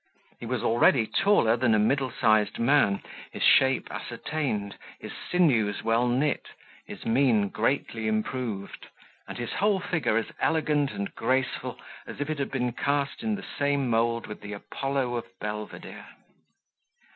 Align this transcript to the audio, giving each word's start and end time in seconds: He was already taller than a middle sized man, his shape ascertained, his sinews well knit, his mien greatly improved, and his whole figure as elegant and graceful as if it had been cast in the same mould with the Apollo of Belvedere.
He 0.39 0.47
was 0.47 0.63
already 0.63 1.05
taller 1.05 1.55
than 1.55 1.75
a 1.75 1.77
middle 1.77 2.09
sized 2.09 2.57
man, 2.57 3.03
his 3.31 3.43
shape 3.43 3.87
ascertained, 3.91 4.75
his 4.99 5.11
sinews 5.29 5.83
well 5.83 6.07
knit, 6.07 6.47
his 6.87 7.05
mien 7.05 7.49
greatly 7.49 8.07
improved, 8.07 8.87
and 9.27 9.37
his 9.37 9.51
whole 9.53 9.79
figure 9.79 10.17
as 10.17 10.31
elegant 10.39 10.91
and 10.91 11.13
graceful 11.13 11.77
as 12.07 12.19
if 12.19 12.31
it 12.31 12.39
had 12.39 12.49
been 12.49 12.71
cast 12.71 13.21
in 13.21 13.35
the 13.35 13.45
same 13.59 13.89
mould 13.91 14.25
with 14.25 14.41
the 14.41 14.53
Apollo 14.53 15.17
of 15.17 15.27
Belvedere. 15.39 16.07